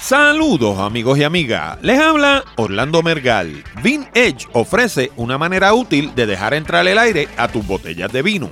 [0.00, 3.64] Saludos amigos y amigas, les habla Orlando Mergal.
[3.82, 8.22] Vin Edge ofrece una manera útil de dejar entrar el aire a tus botellas de
[8.22, 8.50] vino.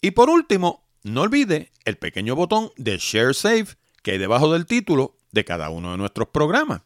[0.00, 3.68] Y por último, no olvide el pequeño botón de Share Save
[4.02, 6.82] que hay debajo del título de cada uno de nuestros programas.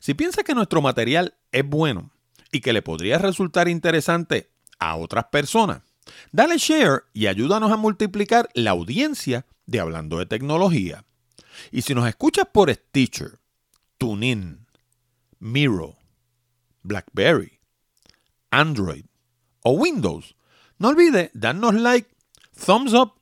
[0.00, 2.10] Si piensa que nuestro material es bueno
[2.50, 5.82] y que le podría resultar interesante a otras personas,
[6.32, 11.04] dale share y ayúdanos a multiplicar la audiencia de Hablando de Tecnología.
[11.70, 13.38] Y si nos escuchas por Stitcher,
[13.98, 14.66] TuneIn,
[15.38, 15.96] Miro,
[16.82, 17.57] BlackBerry,
[18.50, 19.04] Android
[19.62, 20.36] o Windows,
[20.78, 22.08] no olvides darnos like,
[22.64, 23.12] thumbs up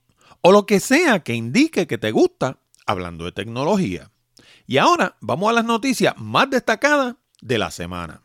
[0.40, 4.10] o lo que sea que indique que te gusta hablando de tecnología.
[4.66, 8.22] Y ahora vamos a las noticias más destacadas de la semana.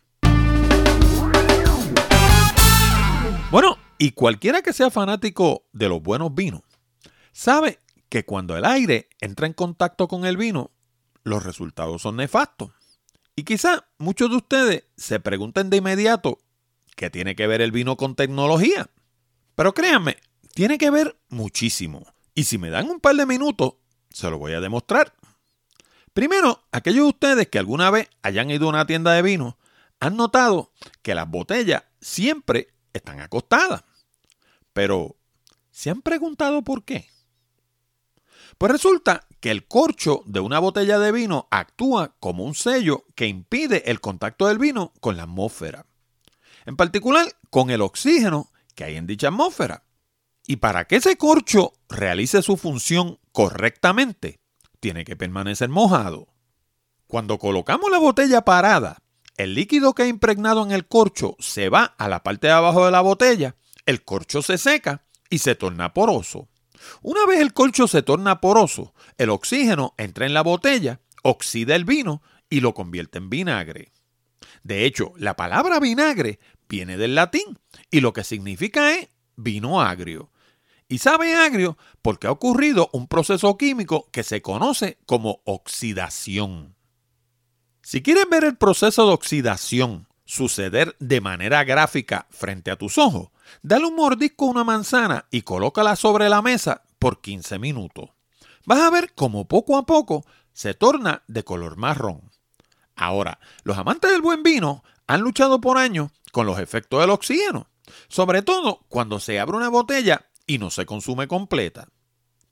[3.52, 6.62] Bueno, y cualquiera que sea fanático de los buenos vinos,
[7.32, 7.80] sabe
[8.10, 10.72] que cuando el aire entra en contacto con el vino,
[11.24, 12.72] los resultados son nefastos.
[13.36, 16.40] Y quizá muchos de ustedes se pregunten de inmediato
[16.96, 18.90] ¿Qué tiene que ver el vino con tecnología?
[19.56, 20.18] Pero créanme,
[20.54, 22.06] tiene que ver muchísimo.
[22.34, 23.74] Y si me dan un par de minutos,
[24.10, 25.14] se lo voy a demostrar.
[26.14, 29.58] Primero, aquellos de ustedes que alguna vez hayan ido a una tienda de vino
[30.00, 33.84] han notado que las botellas siempre están acostadas.
[34.74, 35.16] Pero,
[35.70, 37.08] ¿se han preguntado por qué?
[38.58, 43.28] Pues resulta que el corcho de una botella de vino actúa como un sello que
[43.28, 45.86] impide el contacto del vino con la atmósfera
[46.66, 49.84] en particular con el oxígeno que hay en dicha atmósfera.
[50.48, 54.40] Y para que ese corcho realice su función correctamente,
[54.80, 56.28] tiene que permanecer mojado.
[57.08, 58.98] Cuando colocamos la botella parada,
[59.38, 62.86] el líquido que ha impregnado en el corcho se va a la parte de abajo
[62.86, 66.50] de la botella, el corcho se seca y se torna poroso.
[67.02, 71.86] Una vez el corcho se torna poroso, el oxígeno entra en la botella, oxida el
[71.86, 73.92] vino y lo convierte en vinagre.
[74.64, 76.40] De hecho, la palabra vinagre
[76.72, 77.60] viene del latín
[77.92, 80.32] y lo que significa es vino agrio.
[80.88, 86.76] Y sabe agrio porque ha ocurrido un proceso químico que se conoce como oxidación.
[87.82, 93.30] Si quieres ver el proceso de oxidación suceder de manera gráfica frente a tus ojos,
[93.62, 98.12] dale un mordisco a una manzana y colócala sobre la mesa por 15 minutos.
[98.66, 102.32] Vas a ver cómo poco a poco se torna de color marrón.
[102.96, 107.68] Ahora, los amantes del buen vino han luchado por años con los efectos del oxígeno,
[108.08, 111.88] sobre todo cuando se abre una botella y no se consume completa.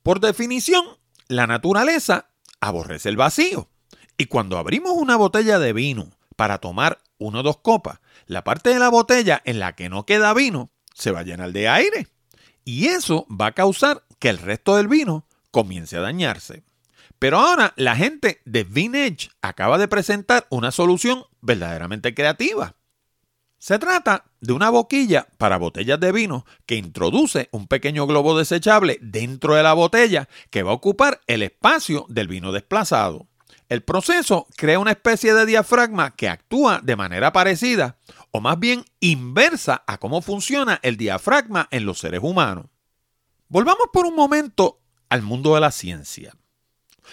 [0.03, 0.85] Por definición,
[1.27, 2.29] la naturaleza
[2.61, 3.69] aborrece el vacío.
[4.17, 8.69] Y cuando abrimos una botella de vino para tomar uno o dos copas, la parte
[8.71, 12.07] de la botella en la que no queda vino se va a llenar de aire.
[12.65, 16.63] Y eso va a causar que el resto del vino comience a dañarse.
[17.17, 22.75] Pero ahora la gente de Vinage acaba de presentar una solución verdaderamente creativa.
[23.59, 28.97] Se trata de una boquilla para botellas de vino que introduce un pequeño globo desechable
[29.01, 33.27] dentro de la botella que va a ocupar el espacio del vino desplazado.
[33.67, 37.97] El proceso crea una especie de diafragma que actúa de manera parecida
[38.31, 42.67] o más bien inversa a cómo funciona el diafragma en los seres humanos.
[43.49, 44.79] Volvamos por un momento
[45.09, 46.33] al mundo de la ciencia.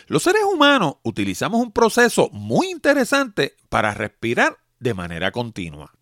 [0.06, 5.95] Los seres humanos utilizamos un proceso muy interesante para respirar de manera continua.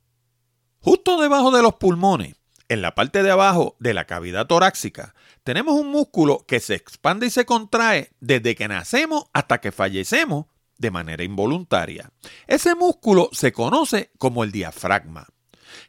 [0.84, 2.36] Justo debajo de los pulmones,
[2.68, 7.26] en la parte de abajo de la cavidad torácica, tenemos un músculo que se expande
[7.26, 10.44] y se contrae desde que nacemos hasta que fallecemos
[10.76, 12.10] de manera involuntaria.
[12.46, 15.26] Ese músculo se conoce como el diafragma.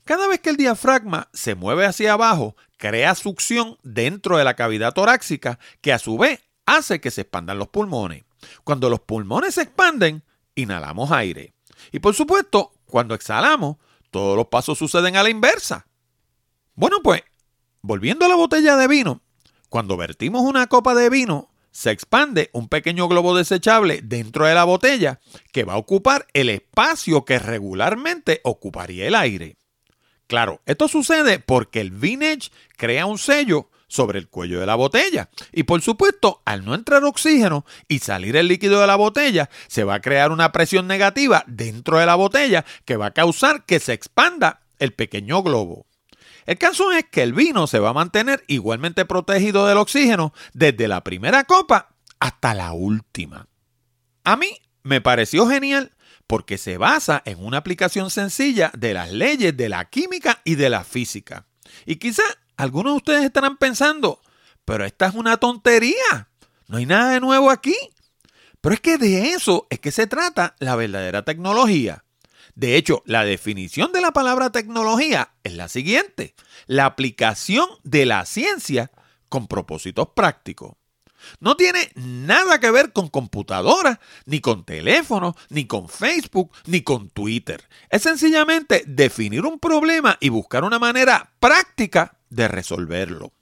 [0.06, 4.94] Cada vez que el diafragma se mueve hacia abajo, crea succión dentro de la cavidad
[4.94, 8.24] torácica que a su vez hace que se expandan los pulmones.
[8.64, 10.24] Cuando los pulmones se expanden,
[10.56, 11.54] inhalamos aire.
[11.92, 13.76] Y por supuesto, cuando exhalamos,
[14.16, 15.88] todos los pasos suceden a la inversa.
[16.74, 17.22] Bueno, pues,
[17.82, 19.22] volviendo a la botella de vino,
[19.68, 24.64] cuando vertimos una copa de vino, se expande un pequeño globo desechable dentro de la
[24.64, 25.20] botella
[25.52, 29.58] que va a ocupar el espacio que regularmente ocuparía el aire.
[30.28, 35.30] Claro, esto sucede porque el vinage crea un sello sobre el cuello de la botella.
[35.52, 39.84] Y por supuesto, al no entrar oxígeno y salir el líquido de la botella, se
[39.84, 43.80] va a crear una presión negativa dentro de la botella que va a causar que
[43.80, 45.86] se expanda el pequeño globo.
[46.46, 50.88] El caso es que el vino se va a mantener igualmente protegido del oxígeno desde
[50.88, 53.48] la primera copa hasta la última.
[54.24, 54.50] A mí
[54.84, 55.92] me pareció genial
[56.28, 60.70] porque se basa en una aplicación sencilla de las leyes de la química y de
[60.70, 61.46] la física.
[61.86, 62.24] Y quizá
[62.58, 64.22] algunos de ustedes estarán pensando,
[64.64, 66.30] pero esta es una tontería.
[66.68, 67.76] No hay nada de nuevo aquí.
[68.62, 72.04] Pero es que de eso es que se trata la verdadera tecnología.
[72.56, 76.34] De hecho, la definición de la palabra tecnología es la siguiente.
[76.66, 78.92] La aplicación de la ciencia
[79.30, 80.74] con propósitos prácticos.
[81.40, 87.10] No tiene nada que ver con computadoras, ni con teléfono, ni con Facebook, ni con
[87.10, 87.64] Twitter.
[87.90, 93.34] Es sencillamente definir un problema y buscar una manera práctica de resolverlo.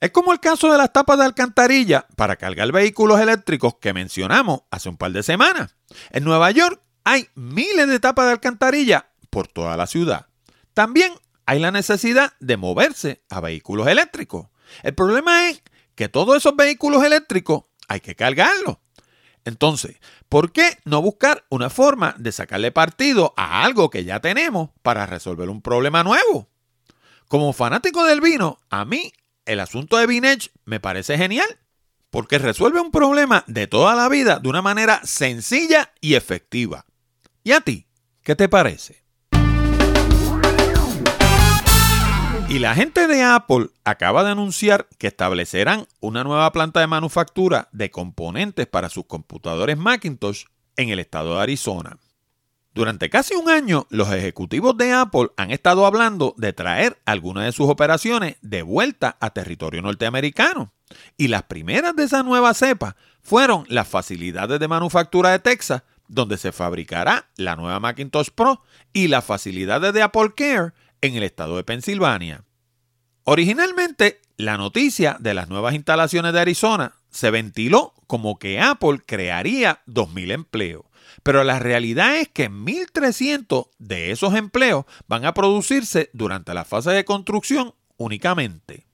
[0.00, 4.62] Es como el caso de las tapas de alcantarilla para cargar vehículos eléctricos que mencionamos
[4.70, 5.76] hace un par de semanas.
[6.10, 10.26] En Nueva York hay miles de tapas de alcantarilla por toda la ciudad.
[10.74, 11.12] También
[11.46, 14.48] hay la necesidad de moverse a vehículos eléctricos.
[14.82, 15.62] El problema es
[15.94, 18.78] que todos esos vehículos eléctricos hay que cargarlos.
[19.44, 19.96] Entonces,
[20.28, 25.06] ¿por qué no buscar una forma de sacarle partido a algo que ya tenemos para
[25.06, 26.48] resolver un problema nuevo?
[27.32, 29.10] Como fanático del vino, a mí
[29.46, 31.46] el asunto de Vinage me parece genial,
[32.10, 36.84] porque resuelve un problema de toda la vida de una manera sencilla y efectiva.
[37.42, 37.86] ¿Y a ti?
[38.22, 39.02] ¿Qué te parece?
[42.50, 47.70] Y la gente de Apple acaba de anunciar que establecerán una nueva planta de manufactura
[47.72, 50.44] de componentes para sus computadores Macintosh
[50.76, 51.96] en el estado de Arizona.
[52.74, 57.52] Durante casi un año, los ejecutivos de Apple han estado hablando de traer algunas de
[57.52, 60.72] sus operaciones de vuelta a territorio norteamericano.
[61.18, 66.38] Y las primeras de esa nueva cepa fueron las facilidades de manufactura de Texas, donde
[66.38, 68.62] se fabricará la nueva Macintosh Pro,
[68.94, 72.44] y las facilidades de Apple Care en el estado de Pensilvania.
[73.24, 79.82] Originalmente, la noticia de las nuevas instalaciones de Arizona se ventiló como que Apple crearía
[79.86, 80.84] 2.000 empleos.
[81.22, 86.90] Pero la realidad es que 1.300 de esos empleos van a producirse durante la fase
[86.90, 88.86] de construcción únicamente.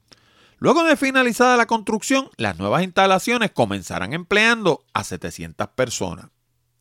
[0.58, 6.30] Luego de finalizada la construcción, las nuevas instalaciones comenzarán empleando a 700 personas.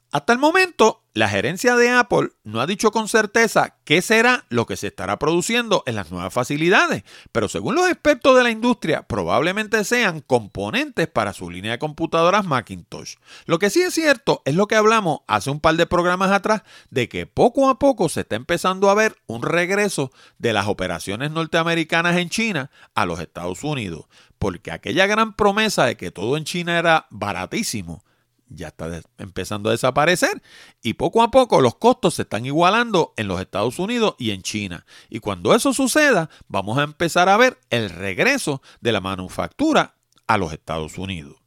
[0.09, 4.65] Hasta el momento, la gerencia de Apple no ha dicho con certeza qué será lo
[4.65, 9.05] que se estará produciendo en las nuevas facilidades, pero según los expertos de la industria,
[9.05, 13.15] probablemente sean componentes para su línea de computadoras Macintosh.
[13.47, 16.61] Lo que sí es cierto es lo que hablamos hace un par de programas atrás,
[16.89, 21.31] de que poco a poco se está empezando a ver un regreso de las operaciones
[21.31, 24.05] norteamericanas en China a los Estados Unidos,
[24.39, 28.05] porque aquella gran promesa de que todo en China era baratísimo,
[28.49, 30.41] ya está empezando a desaparecer
[30.81, 34.41] y poco a poco los costos se están igualando en los Estados Unidos y en
[34.41, 34.85] China.
[35.09, 39.95] Y cuando eso suceda, vamos a empezar a ver el regreso de la manufactura
[40.27, 41.37] a los Estados Unidos.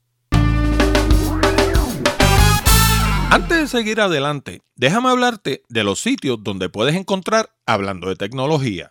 [3.33, 8.91] Antes de seguir adelante, déjame hablarte de los sitios donde puedes encontrar Hablando de Tecnología.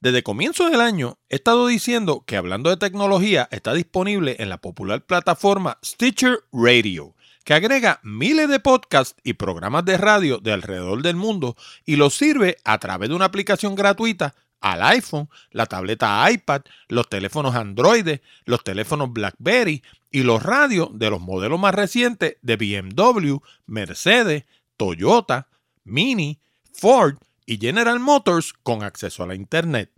[0.00, 4.58] Desde comienzo del año he estado diciendo que Hablando de Tecnología está disponible en la
[4.58, 7.14] popular plataforma Stitcher Radio,
[7.48, 12.14] que agrega miles de podcasts y programas de radio de alrededor del mundo y los
[12.14, 18.18] sirve a través de una aplicación gratuita al iPhone, la tableta iPad, los teléfonos Android,
[18.44, 24.44] los teléfonos BlackBerry y los radios de los modelos más recientes de BMW, Mercedes,
[24.76, 25.48] Toyota,
[25.84, 26.42] Mini,
[26.74, 29.90] Ford y General Motors con acceso a la Internet.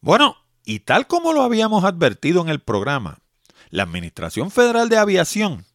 [0.00, 3.20] Bueno, y tal como lo habíamos advertido en el programa,
[3.70, 5.66] la Administración Federal de Aviación,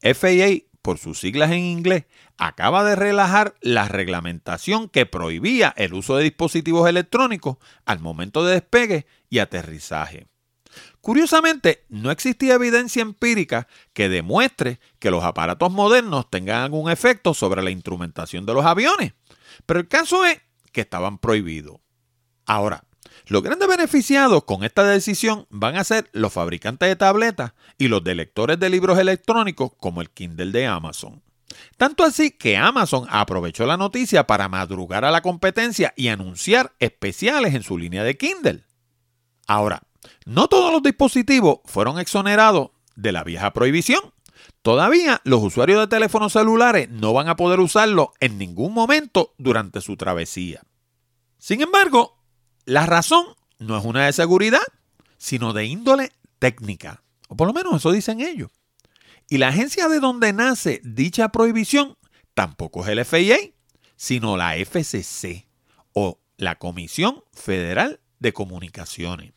[0.00, 2.06] FAA por sus siglas en inglés,
[2.38, 8.54] acaba de relajar la reglamentación que prohibía el uso de dispositivos electrónicos al momento de
[8.54, 10.28] despegue y aterrizaje.
[11.02, 17.62] Curiosamente, no existía evidencia empírica que demuestre que los aparatos modernos tengan algún efecto sobre
[17.62, 19.12] la instrumentación de los aviones,
[19.66, 20.40] pero el caso es
[20.72, 21.80] que estaban prohibidos.
[22.46, 22.84] Ahora,
[23.26, 28.02] los grandes beneficiados con esta decisión van a ser los fabricantes de tabletas y los
[28.04, 31.22] de lectores de libros electrónicos como el Kindle de Amazon.
[31.76, 37.54] Tanto así que Amazon aprovechó la noticia para madrugar a la competencia y anunciar especiales
[37.54, 38.64] en su línea de Kindle.
[39.46, 39.82] Ahora,
[40.26, 44.00] no todos los dispositivos fueron exonerados de la vieja prohibición.
[44.62, 49.80] Todavía los usuarios de teléfonos celulares no van a poder usarlo en ningún momento durante
[49.80, 50.62] su travesía.
[51.38, 52.17] Sin embargo,
[52.68, 53.24] la razón
[53.58, 54.60] no es una de seguridad,
[55.16, 57.02] sino de índole técnica.
[57.28, 58.50] O por lo menos eso dicen ellos.
[59.30, 61.96] Y la agencia de donde nace dicha prohibición
[62.34, 63.38] tampoco es el FIA,
[63.96, 65.46] sino la FCC
[65.94, 69.32] o la Comisión Federal de Comunicaciones.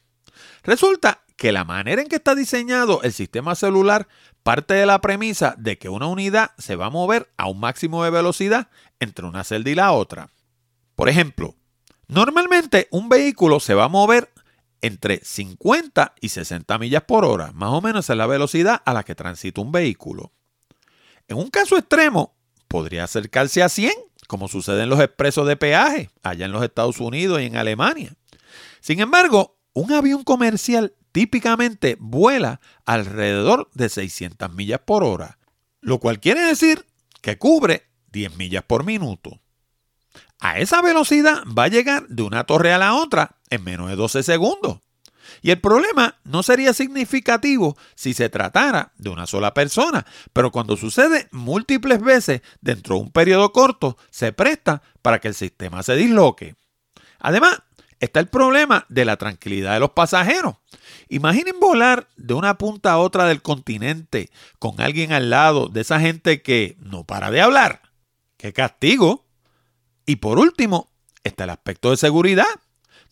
[0.63, 4.09] Resulta que la manera en que está diseñado el sistema celular
[4.43, 8.03] parte de la premisa de que una unidad se va a mover a un máximo
[8.03, 8.69] de velocidad
[8.99, 10.29] entre una celda y la otra.
[10.95, 11.55] Por ejemplo,
[12.11, 14.33] Normalmente un vehículo se va a mover
[14.81, 19.03] entre 50 y 60 millas por hora, más o menos es la velocidad a la
[19.03, 20.33] que transita un vehículo.
[21.29, 22.35] En un caso extremo,
[22.67, 23.93] podría acercarse a 100,
[24.27, 28.13] como sucede en los expresos de peaje, allá en los Estados Unidos y en Alemania.
[28.81, 35.37] Sin embargo, un avión comercial típicamente vuela alrededor de 600 millas por hora,
[35.79, 36.85] lo cual quiere decir
[37.21, 39.39] que cubre 10 millas por minuto.
[40.41, 43.95] A esa velocidad va a llegar de una torre a la otra en menos de
[43.95, 44.79] 12 segundos.
[45.43, 50.77] Y el problema no sería significativo si se tratara de una sola persona, pero cuando
[50.77, 55.95] sucede múltiples veces dentro de un periodo corto, se presta para que el sistema se
[55.95, 56.55] disloque.
[57.19, 57.61] Además,
[57.99, 60.55] está el problema de la tranquilidad de los pasajeros.
[61.07, 65.99] Imaginen volar de una punta a otra del continente con alguien al lado de esa
[65.99, 67.83] gente que no para de hablar.
[68.37, 69.20] ¡Qué castigo!
[70.05, 70.91] Y por último,
[71.23, 72.45] está el aspecto de seguridad.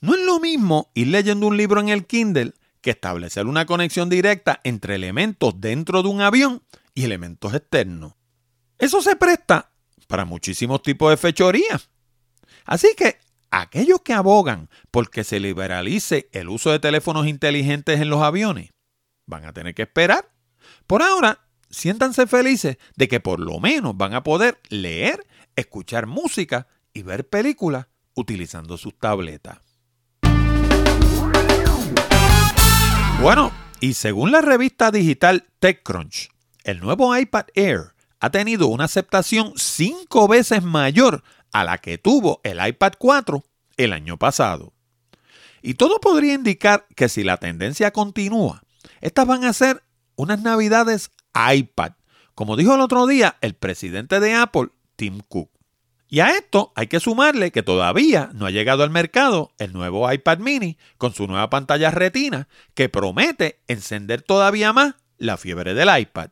[0.02, 4.10] No es lo mismo ir leyendo un libro en el Kindle que establecer una conexión
[4.10, 8.14] directa entre elementos dentro de un avión y elementos externos.
[8.78, 9.72] Eso se presta
[10.08, 11.90] para muchísimos tipos de fechorías.
[12.66, 13.20] Así que
[13.52, 18.72] aquellos que abogan por que se liberalice el uso de teléfonos inteligentes en los aviones
[19.26, 20.32] van a tener que esperar.
[20.88, 26.68] Por ahora, siéntanse felices de que por lo menos van a poder leer, escuchar música
[26.94, 29.60] y ver películas utilizando sus tabletas.
[33.22, 36.30] Bueno, y según la revista digital TechCrunch,
[36.64, 42.42] el nuevo iPad Air ha tenido una aceptación cinco veces mayor a la que tuvo
[42.44, 43.44] el iPad 4
[43.78, 44.74] el año pasado.
[45.62, 48.64] Y todo podría indicar que si la tendencia continúa,
[49.02, 49.84] estas van a ser
[50.16, 51.94] unas navidades iPad,
[52.36, 55.59] como dijo el otro día el presidente de Apple, Tim Cook.
[56.10, 60.12] Y a esto hay que sumarle que todavía no ha llegado al mercado el nuevo
[60.12, 65.90] iPad mini con su nueva pantalla retina que promete encender todavía más la fiebre del
[66.00, 66.32] iPad.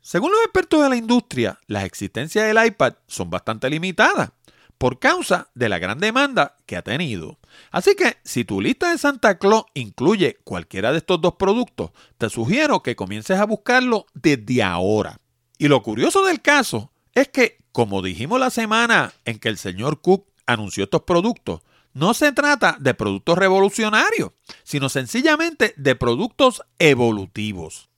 [0.00, 4.30] Según los expertos de la industria, las existencias del iPad son bastante limitadas
[4.78, 7.38] por causa de la gran demanda que ha tenido.
[7.70, 12.30] Así que si tu lista de Santa Claus incluye cualquiera de estos dos productos, te
[12.30, 15.20] sugiero que comiences a buscarlo desde ahora.
[15.58, 20.00] Y lo curioso del caso es que, como dijimos la semana en que el señor
[20.00, 21.62] Cook anunció estos productos,
[21.92, 27.90] no se trata de productos revolucionarios, sino sencillamente de productos evolutivos.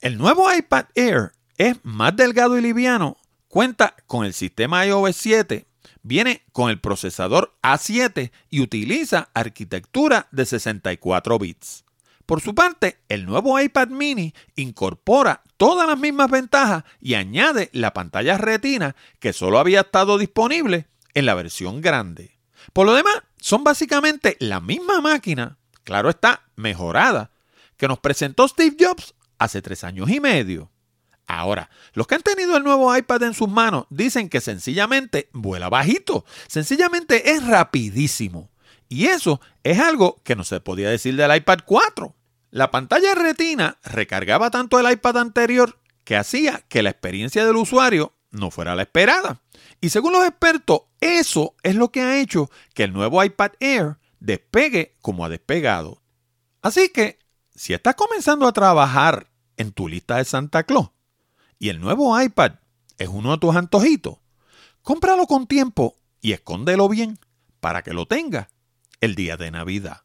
[0.00, 3.16] El nuevo iPad Air es más delgado y liviano,
[3.48, 5.66] cuenta con el sistema iOS 7
[6.06, 11.84] viene con el procesador A7 y utiliza arquitectura de 64 bits.
[12.26, 17.92] Por su parte, el nuevo iPad mini incorpora todas las mismas ventajas y añade la
[17.92, 22.36] pantalla retina que solo había estado disponible en la versión grande.
[22.72, 27.30] Por lo demás, son básicamente la misma máquina, claro está, mejorada,
[27.76, 30.72] que nos presentó Steve Jobs hace tres años y medio.
[31.28, 35.68] Ahora, los que han tenido el nuevo iPad en sus manos dicen que sencillamente vuela
[35.68, 38.50] bajito, sencillamente es rapidísimo.
[38.88, 42.14] Y eso es algo que no se podía decir del iPad 4.
[42.50, 48.14] La pantalla retina recargaba tanto el iPad anterior que hacía que la experiencia del usuario
[48.30, 49.40] no fuera la esperada.
[49.80, 53.98] Y según los expertos, eso es lo que ha hecho que el nuevo iPad Air
[54.20, 56.00] despegue como ha despegado.
[56.62, 57.18] Así que,
[57.54, 60.90] si estás comenzando a trabajar en tu lista de Santa Claus,
[61.58, 62.52] y el nuevo iPad
[62.98, 64.18] es uno de tus antojitos,
[64.82, 67.18] cómpralo con tiempo y escóndelo bien
[67.60, 68.48] para que lo tenga
[69.00, 70.02] el día de Navidad.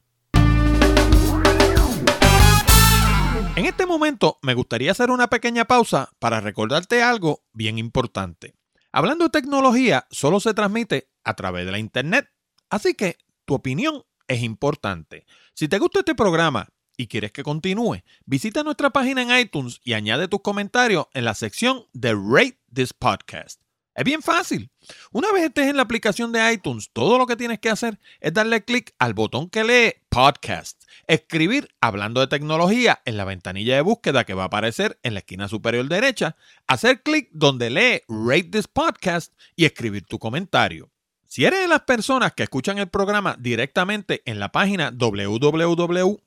[3.55, 8.55] En este momento me gustaría hacer una pequeña pausa para recordarte algo bien importante.
[8.91, 12.29] Hablando de tecnología, solo se transmite a través de la Internet,
[12.69, 15.25] así que tu opinión es importante.
[15.53, 19.93] Si te gusta este programa y quieres que continúe, visita nuestra página en iTunes y
[19.93, 23.60] añade tus comentarios en la sección de Rate This Podcast.
[23.93, 24.71] Es bien fácil.
[25.11, 28.33] Una vez estés en la aplicación de iTunes, todo lo que tienes que hacer es
[28.33, 33.81] darle clic al botón que lee Podcast, escribir hablando de tecnología en la ventanilla de
[33.81, 36.35] búsqueda que va a aparecer en la esquina superior derecha,
[36.67, 40.89] hacer clic donde lee Rate This Podcast y escribir tu comentario.
[41.27, 46.21] Si eres de las personas que escuchan el programa directamente en la página www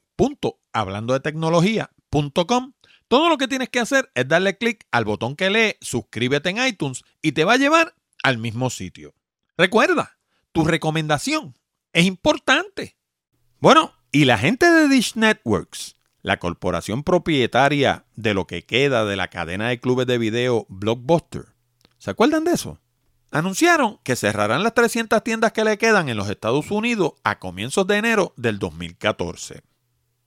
[0.72, 2.72] hablando de tecnología.com,
[3.08, 6.66] todo lo que tienes que hacer es darle clic al botón que lee suscríbete en
[6.66, 9.14] iTunes y te va a llevar al mismo sitio.
[9.56, 10.18] Recuerda,
[10.52, 11.56] tu recomendación
[11.92, 12.96] es importante.
[13.60, 19.16] Bueno, y la gente de Dish Networks, la corporación propietaria de lo que queda de
[19.16, 21.46] la cadena de clubes de video Blockbuster,
[21.98, 22.80] ¿se acuerdan de eso?
[23.30, 27.86] Anunciaron que cerrarán las 300 tiendas que le quedan en los Estados Unidos a comienzos
[27.86, 29.62] de enero del 2014.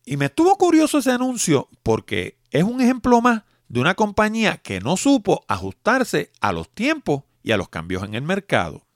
[0.05, 4.79] Y me estuvo curioso ese anuncio porque es un ejemplo más de una compañía que
[4.79, 8.87] no supo ajustarse a los tiempos y a los cambios en el mercado.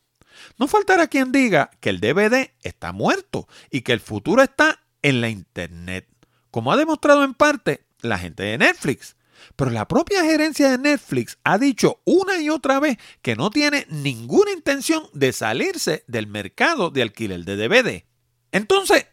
[0.58, 5.22] No faltará quien diga que el DVD está muerto y que el futuro está en
[5.22, 6.08] la Internet,
[6.50, 9.16] como ha demostrado en parte la gente de Netflix.
[9.56, 13.88] Pero la propia gerencia de Netflix ha dicho una y otra vez que no tiene
[13.90, 18.06] ninguna intención de salirse del mercado de alquiler de DVD.
[18.52, 19.08] Entonces,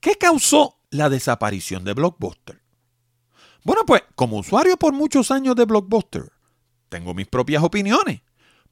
[0.00, 2.61] ¿qué causó la desaparición de Blockbuster?
[3.64, 6.32] Bueno, pues como usuario por muchos años de Blockbuster,
[6.88, 8.22] tengo mis propias opiniones,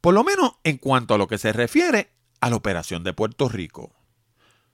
[0.01, 3.49] por lo menos en cuanto a lo que se refiere a la operación de Puerto
[3.49, 3.95] Rico.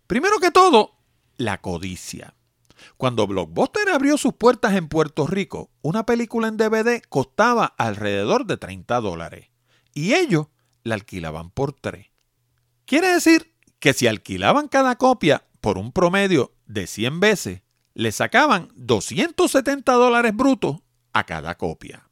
[0.07, 0.97] Primero que todo,
[1.37, 2.35] la codicia.
[2.97, 8.57] Cuando Blockbuster abrió sus puertas en Puerto Rico, una película en DVD costaba alrededor de
[8.57, 9.51] 30 dólares
[9.93, 10.47] y ellos
[10.83, 12.07] la alquilaban por 3.
[12.85, 17.63] Quiere decir que si alquilaban cada copia por un promedio de 100 veces,
[17.97, 20.77] le sacaban 270 dólares brutos
[21.15, 22.07] a cada copia.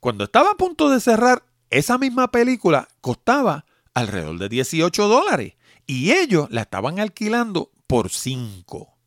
[0.00, 5.54] Cuando estaba a punto de cerrar, esa misma película costaba alrededor de 18 dólares
[5.86, 8.98] y ellos la estaban alquilando por 5.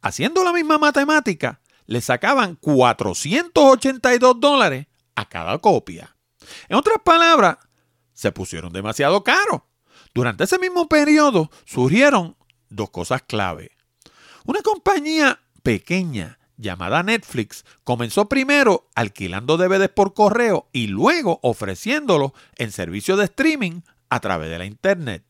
[0.00, 6.16] Haciendo la misma matemática, le sacaban 482 dólares a cada copia.
[6.70, 7.58] En otras palabras,
[8.14, 9.60] se pusieron demasiado caros.
[10.14, 12.34] Durante ese mismo periodo surgieron
[12.70, 13.72] dos cosas clave.
[14.44, 22.72] Una compañía pequeña llamada Netflix comenzó primero alquilando DVDs por correo y luego ofreciéndolos en
[22.72, 25.24] servicio de streaming a través de la Internet.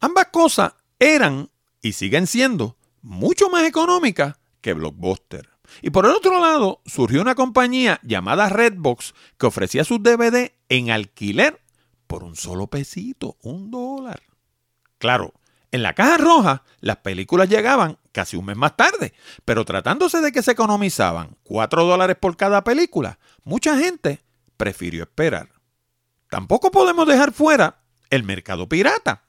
[0.00, 1.50] Ambas cosas eran
[1.80, 5.48] y siguen siendo mucho más económicas que Blockbuster.
[5.82, 10.90] Y por el otro lado, surgió una compañía llamada Redbox que ofrecía sus DVD en
[10.90, 11.60] alquiler
[12.06, 14.22] por un solo pesito, un dólar.
[14.98, 15.34] Claro,
[15.76, 19.12] en la caja roja las películas llegaban casi un mes más tarde,
[19.44, 24.24] pero tratándose de que se economizaban 4 dólares por cada película, mucha gente
[24.56, 25.50] prefirió esperar.
[26.28, 29.22] Tampoco podemos dejar fuera el mercado pirata.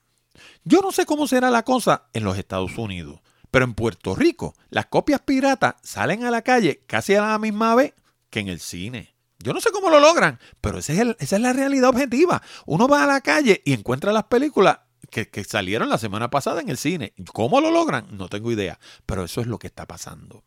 [0.64, 3.20] Yo no sé cómo será la cosa en los Estados Unidos,
[3.52, 7.76] pero en Puerto Rico las copias piratas salen a la calle casi a la misma
[7.76, 7.94] vez
[8.30, 9.16] que en el cine.
[9.40, 12.42] Yo no sé cómo lo logran, pero esa es la realidad objetiva.
[12.66, 14.80] Uno va a la calle y encuentra las películas
[15.10, 17.14] que, salieron la semana pasada en el cine.
[17.34, 18.08] ¿Cómo lo logran?
[18.12, 20.44] No tengo idea, pero eso es lo que está pasando.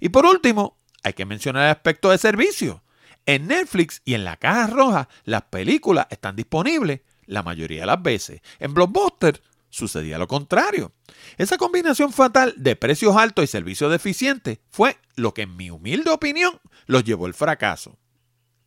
[0.00, 2.82] Y por último, hay que mencionar el aspecto de servicio.
[3.26, 8.02] En Netflix y en la caja roja, las películas están disponibles la mayoría de las
[8.02, 8.40] veces.
[8.60, 10.92] En Blockbuster sucedía lo contrario.
[11.36, 16.10] Esa combinación fatal de precios altos y servicios deficientes fue lo que, en mi humilde
[16.10, 17.98] opinión, los llevó al fracaso.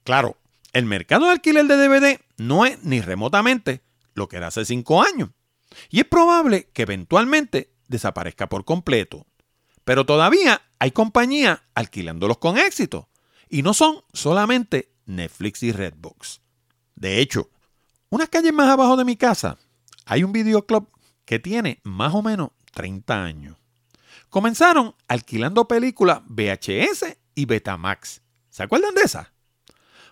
[0.04, 0.38] Claro,
[0.74, 3.82] el mercado de alquiler de DVD no es ni remotamente
[4.19, 5.32] lo que era hace cinco años.
[5.89, 9.25] Y es probable que eventualmente desaparezca por completo.
[9.84, 13.10] Pero todavía hay compañías alquilándolos con éxito.
[13.49, 16.41] Y no son solamente Netflix y Redbox.
[16.95, 17.49] De hecho,
[18.10, 19.58] unas calles más abajo de mi casa
[20.05, 20.89] hay un videoclub
[21.23, 23.58] que tiene más o menos 30 años.
[24.29, 28.21] Comenzaron alquilando películas VHS y Betamax.
[28.49, 29.27] ¿Se acuerdan de esas?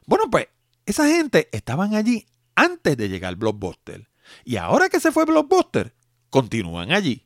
[0.05, 0.49] Bueno, pues
[0.85, 4.09] esa gente estaban allí antes de llegar Blockbuster.
[4.43, 5.95] Y ahora que se fue Blockbuster,
[6.29, 7.25] continúan allí.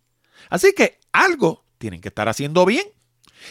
[0.49, 2.85] Así que algo tienen que estar haciendo bien.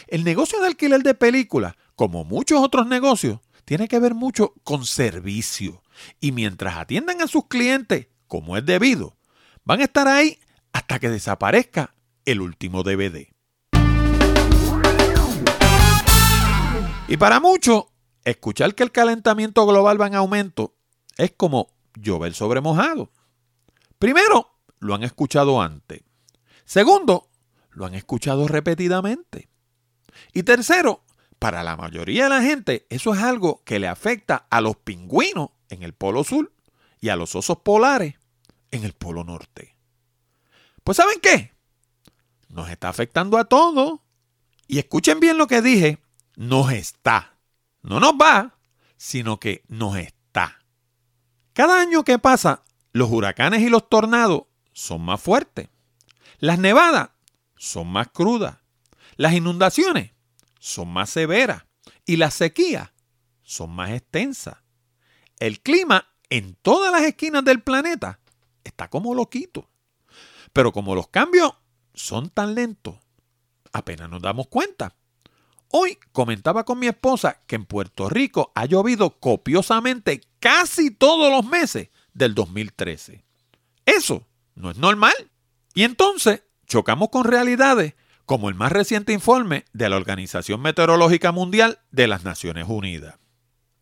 [0.07, 4.85] El negocio de alquiler de películas, como muchos otros negocios, tiene que ver mucho con
[4.85, 5.83] servicio.
[6.21, 9.17] Y mientras atiendan a sus clientes como es debido,
[9.65, 10.39] van a estar ahí
[10.71, 13.27] hasta que desaparezca el último DVD.
[17.07, 17.85] Y para muchos,
[18.23, 20.75] escuchar que el calentamiento global va en aumento
[21.21, 23.11] es como llover sobre mojado.
[23.99, 26.03] Primero, lo han escuchado antes.
[26.65, 27.29] Segundo,
[27.69, 29.49] lo han escuchado repetidamente.
[30.33, 31.03] Y tercero,
[31.37, 35.49] para la mayoría de la gente, eso es algo que le afecta a los pingüinos
[35.69, 36.51] en el polo sur
[36.99, 38.15] y a los osos polares
[38.71, 39.75] en el polo norte.
[40.83, 41.53] Pues ¿saben qué?
[42.49, 43.99] Nos está afectando a todos.
[44.67, 45.99] Y escuchen bien lo que dije,
[46.35, 47.37] nos está.
[47.83, 48.57] No nos va,
[48.97, 50.20] sino que nos está.
[51.61, 55.69] Cada año que pasa, los huracanes y los tornados son más fuertes.
[56.39, 57.11] Las nevadas
[57.55, 58.57] son más crudas.
[59.15, 60.11] Las inundaciones
[60.57, 61.65] son más severas.
[62.03, 62.89] Y las sequías
[63.43, 64.57] son más extensas.
[65.37, 68.19] El clima en todas las esquinas del planeta
[68.63, 69.69] está como loquito.
[70.53, 71.53] Pero como los cambios
[71.93, 72.95] son tan lentos,
[73.71, 74.95] apenas nos damos cuenta.
[75.73, 81.49] Hoy comentaba con mi esposa que en Puerto Rico ha llovido copiosamente casi todos los
[81.49, 83.23] meses del 2013.
[83.85, 85.13] Eso no es normal.
[85.73, 91.79] Y entonces chocamos con realidades como el más reciente informe de la Organización Meteorológica Mundial
[91.91, 93.17] de las Naciones Unidas.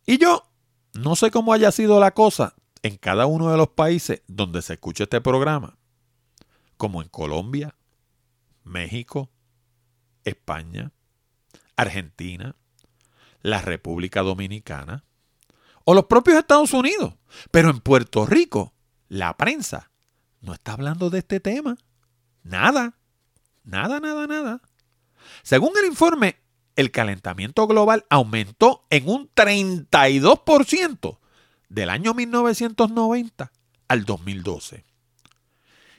[0.06, 0.48] Y yo
[0.92, 4.74] no sé cómo haya sido la cosa en cada uno de los países donde se
[4.74, 5.76] escucha este programa,
[6.76, 7.76] como en Colombia,
[8.64, 9.30] México,
[10.24, 10.92] España,
[11.80, 12.54] Argentina,
[13.42, 15.04] la República Dominicana
[15.84, 17.14] o los propios Estados Unidos.
[17.50, 18.74] Pero en Puerto Rico,
[19.08, 19.90] la prensa
[20.40, 21.76] no está hablando de este tema.
[22.42, 22.98] Nada,
[23.64, 24.62] nada, nada, nada.
[25.42, 26.36] Según el informe,
[26.76, 31.18] el calentamiento global aumentó en un 32%
[31.68, 33.52] del año 1990
[33.88, 34.84] al 2012.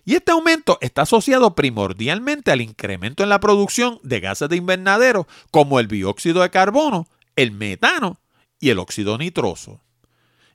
[0.04, 5.28] Y este aumento está asociado primordialmente al incremento en la producción de gases de invernadero
[5.52, 8.20] como el dióxido de carbono, el metano
[8.60, 9.82] y el óxido nitroso.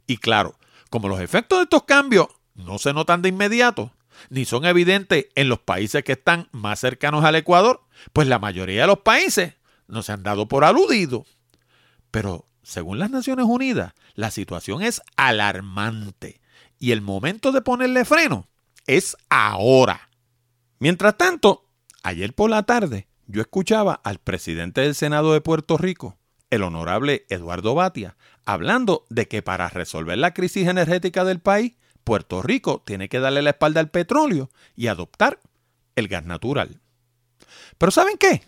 [0.07, 0.59] Y claro,
[0.91, 3.93] como los efectos de estos cambios no se notan de inmediato,
[4.31, 7.83] ni son evidentes en los países que están más cercanos al Ecuador,
[8.13, 9.55] pues la mayoría de los países
[9.87, 11.27] no se han dado por aludidos.
[12.11, 16.41] Pero, según las Naciones Unidas, la situación es alarmante
[16.79, 18.49] y el momento de ponerle freno
[18.87, 20.09] es ahora.
[20.79, 21.69] Mientras tanto,
[22.03, 26.17] ayer por la tarde yo escuchaba al presidente del Senado de Puerto Rico,
[26.51, 31.73] el honorable Eduardo Batia, hablando de que para resolver la crisis energética del país,
[32.05, 35.41] Puerto Rico tiene que darle la espalda al petróleo y adoptar
[35.97, 36.81] el gas natural.
[37.79, 38.43] Pero ¿saben qué?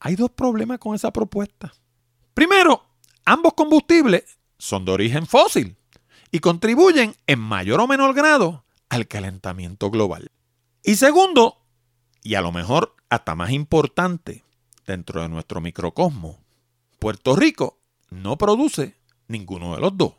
[0.00, 1.72] Hay dos problemas con esa propuesta.
[2.34, 2.84] Primero,
[3.24, 5.76] ambos combustibles son de origen fósil
[6.32, 10.30] y contribuyen en mayor o menor grado al calentamiento global.
[10.82, 11.58] Y segundo,
[12.22, 14.44] y a lo mejor hasta más importante
[14.86, 16.38] dentro de nuestro microcosmo,
[16.98, 17.78] Puerto Rico
[18.10, 18.96] no produce
[19.28, 20.14] ninguno de los dos.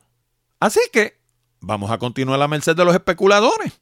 [0.59, 1.19] Así que
[1.59, 3.79] vamos a continuar a merced de los especuladores.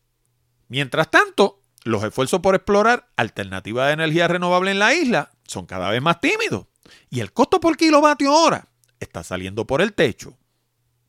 [0.68, 5.90] Mientras tanto, los esfuerzos por explorar alternativas de energía renovable en la isla son cada
[5.90, 6.66] vez más tímidos
[7.10, 8.68] y el costo por kilovatio hora
[9.00, 10.38] está saliendo por el techo.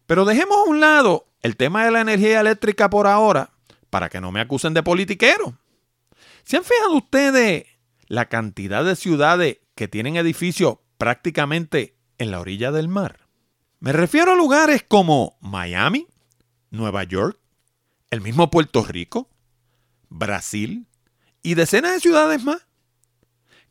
[0.06, 3.50] Pero dejemos a un lado el tema de la energía eléctrica por ahora
[3.90, 5.58] para que no me acusen de politiquero.
[6.44, 7.66] ¿Se han fijado ustedes
[8.06, 13.28] la cantidad de ciudades que tienen edificios prácticamente en la orilla del mar?
[13.80, 16.08] Me refiero a lugares como Miami,
[16.70, 17.38] Nueva York,
[18.10, 19.30] el mismo Puerto Rico,
[20.08, 20.86] Brasil
[21.42, 22.66] y decenas de ciudades más.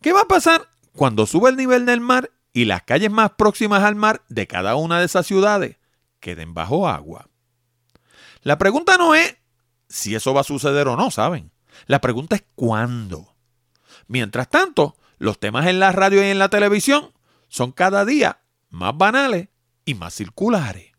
[0.01, 3.83] ¿Qué va a pasar cuando sube el nivel del mar y las calles más próximas
[3.83, 5.77] al mar de cada una de esas ciudades
[6.19, 7.29] queden bajo agua?
[8.43, 9.35] La pregunta no es
[9.89, 11.51] si eso va a suceder o no, ¿saben?
[11.85, 13.35] La pregunta es cuándo.
[14.07, 17.11] Mientras tanto, los temas en la radio y en la televisión
[17.47, 19.49] son cada día más banales
[19.85, 20.91] y más circulares.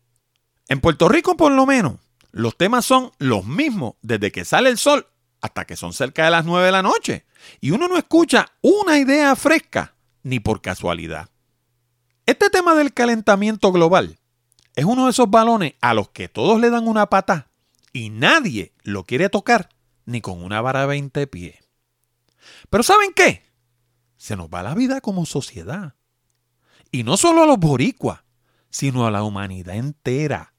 [0.67, 1.95] En Puerto Rico, por lo menos,
[2.31, 5.07] los temas son los mismos desde que sale el sol
[5.41, 7.25] hasta que son cerca de las 9 de la noche.
[7.61, 11.29] Y uno no escucha una idea fresca, ni por casualidad.
[12.25, 14.19] Este tema del calentamiento global
[14.75, 17.49] es uno de esos balones a los que todos le dan una pata
[17.93, 19.69] y nadie lo quiere tocar
[20.05, 21.55] ni con una vara de 20 pies.
[22.69, 23.43] Pero ¿saben qué?
[24.17, 25.95] Se nos va la vida como sociedad.
[26.91, 28.21] Y no solo a los boricuas,
[28.69, 30.53] sino a la humanidad entera.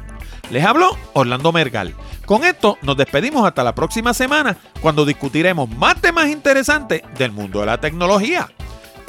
[0.50, 1.94] Les habló Orlando Mergal.
[2.24, 7.60] Con esto nos despedimos hasta la próxima semana cuando discutiremos más temas interesantes del mundo
[7.60, 8.48] de la tecnología.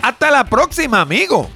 [0.01, 1.47] Hasta la próxima, amigos.